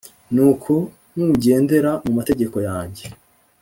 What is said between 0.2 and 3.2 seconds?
Nuko nugendera mu mateka yanjye